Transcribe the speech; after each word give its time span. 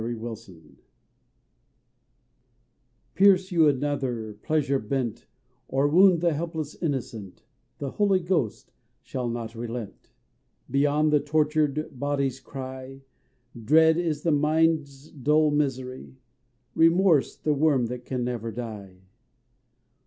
Remorse 0.03 0.49
Pierce 3.13 3.51
you 3.51 3.67
another, 3.67 4.33
pleasure 4.33 4.79
bent, 4.79 5.27
Or 5.67 5.87
wound 5.87 6.21
the 6.21 6.33
helpless 6.33 6.73
innocent; 6.81 7.43
The 7.77 7.91
Holy 7.91 8.19
Ghost 8.19 8.73
shall 9.03 9.29
not 9.29 9.53
relent. 9.53 10.09
Beyond 10.71 11.13
the 11.13 11.19
tortured 11.19 11.99
body's 11.99 12.39
cry 12.39 13.03
Dread 13.55 13.97
is 13.99 14.23
the 14.23 14.31
mind's 14.31 15.11
dull 15.11 15.51
misery; 15.51 16.17
Remorse, 16.73 17.35
the 17.35 17.53
worm, 17.53 17.87
can 17.99 18.23
never 18.23 18.51
die. 18.51 19.03